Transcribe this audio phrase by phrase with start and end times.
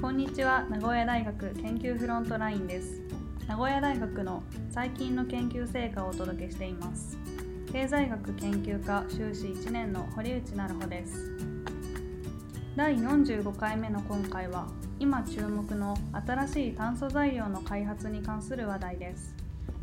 [0.00, 3.02] こんにちは名古屋大学研究フロントラインです。
[3.46, 7.18] 名古屋大学の最近の研究成果をお届けしています。
[7.70, 11.30] 経済学研究科修士1年の堀内成穂です。
[12.74, 14.68] 第45回目の今回は
[14.98, 15.94] 今注目の
[16.26, 19.34] 新しい炭素材料の開発に関する話題です。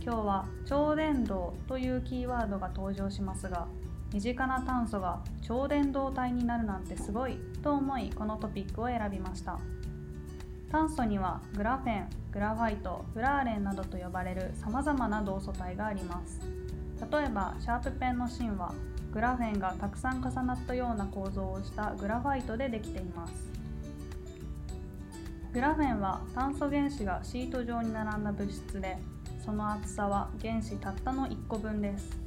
[0.00, 3.68] 今日は超伝導というキーワードが登場しますが
[4.14, 9.58] 身近な炭素が超伝導体になるなんてすごいと思いこのトピックを選びました。
[10.70, 16.40] 炭素にはグラフェングラファイトフラーレンなどと呼ばれるさまざまな同素体があります。
[17.10, 18.74] 例えばシャープペンの芯は
[19.12, 23.32] グラフェンがたくさん重なったような構造をしたグラファイトでできています。
[25.52, 28.98] グラフェンは炭素原子がシート状に並んだ物質で
[29.42, 32.18] その厚さは原子たったの1個分です。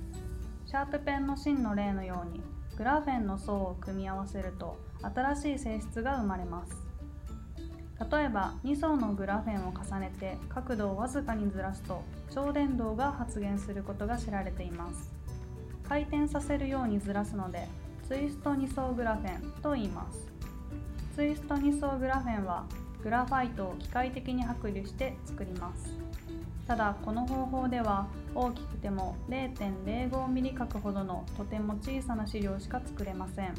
[0.66, 2.42] シャープペンの芯の例のように
[2.78, 6.89] グラフェンの層を組み合わせると新しい性質が生まれます。
[8.00, 12.02] 例えば2層のグラフェンを重ねて角度をわずかにずらすと
[12.34, 15.12] 超電導が発現することが知られています。
[15.84, 17.68] 回転させるようにずらすので
[18.08, 20.28] ツイスト2層グラフェンと言います。
[21.16, 22.66] ツイスト2層グラフェンは
[23.04, 25.92] グラファイトを機械的に剥離して作ります。
[26.68, 33.54] ただこの方法では大きくても 0.05mm 角ほどのとても小さな資料しか作れません。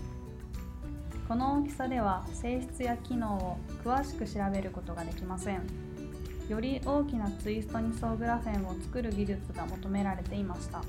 [1.30, 5.62] この大きさでは性質や機能を詳しく調べることができません。
[6.48, 10.82] より大きなツイスト2層グラフェンを作る技術が求められていました。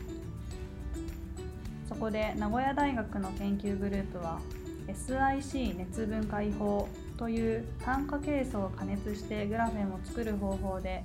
[1.88, 4.39] そこで名古屋大学の研究グループは
[4.88, 11.03] SIC 熱分解法という炭化ケイ素を加熱してグラフェンを作る方法で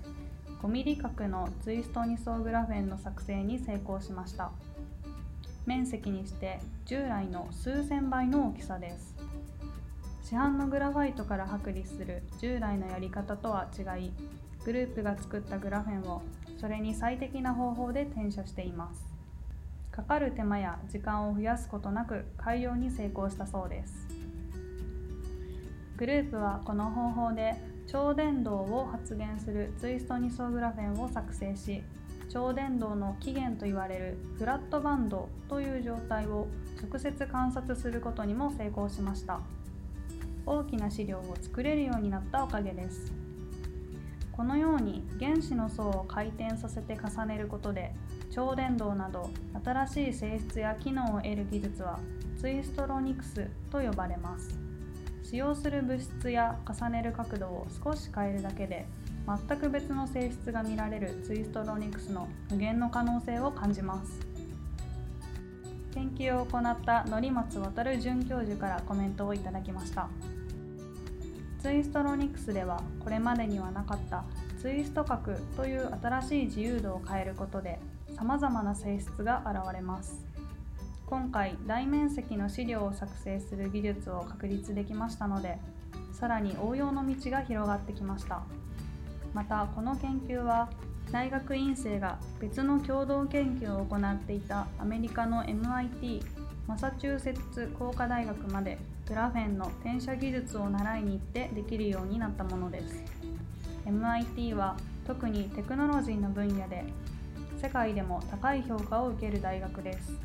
[0.62, 4.50] 5mm 角のツイスト2層グラフェンの作成に成功しました。
[5.66, 9.14] 面積にして従来の数千倍の大きさです。
[10.22, 14.12] 市販のグラファイトから剥離する従来のやり方とは違い
[14.64, 16.22] グループが作ったグラフェンを
[16.60, 19.04] それに最適な方法で転写しています。
[19.90, 24.06] かかる手間や時間を増やすことなく改良に成功したそうです。
[25.96, 27.54] グループはこの方法で
[27.86, 31.82] 超電導を発現するツイスト2層グラフェンを作成し
[32.28, 36.48] 超電導の起源と言われるフラットバンドという状態を
[36.90, 39.40] 直接観察することにも成功しました。
[40.44, 43.12] 大きな資料を作れるようになったおかげです。
[44.32, 47.94] このように原子の層を回転させて重ねることで
[48.30, 49.30] 超電導など
[49.64, 51.98] 新しい性質や機能を得る技術は
[52.38, 54.58] ツイストロニクスと呼ばれます。
[55.22, 58.86] 使用する物質や重ねる角度を少し変えるだけで
[59.26, 64.20] 全く別の性質が見られるツイストロニクスの無限の可能性を感じます。
[65.92, 70.08] 研究を行った則松渉准教授からコメントをいただきました。
[71.60, 74.24] ツイストロニクスではこれまでにはなかった
[74.60, 77.80] ツイスト角という新しい自由度を変えることで
[78.16, 80.24] 様々な性質が現れます。
[81.06, 85.58] 今回大面積の資料を作成する技術を確立できましたので
[86.12, 88.42] さらに応用の道が広がってきました。
[89.36, 90.70] またこの研究は
[91.12, 96.22] 大学院生が別の共同研究を行っていたアメリカの MIT
[96.66, 103.04] マサチューセッツ工科大学までグラフェンの転写技術を習いに行ってできるようになったものです。
[103.84, 106.86] MIT は特にテクノロジーの分野で
[107.60, 110.18] 世界でも高い評価を受ける大学です。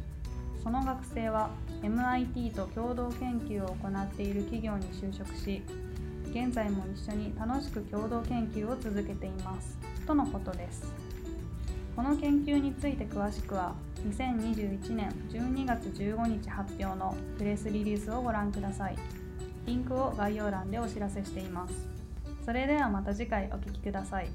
[0.64, 1.50] その学生は
[1.82, 5.62] MIT と共同研究を行っている企業に就職し
[6.32, 9.78] 現在も一緒に楽しく共同研究を続けています
[10.08, 10.84] とのことです
[11.96, 13.76] この研究について詳しくは
[14.08, 18.96] 2021年12月15日発表のプレスリリースをご覧ください。
[19.68, 21.74] リンクを概要欄でお知らせしています。
[22.44, 24.30] それではまた次回お聴きください。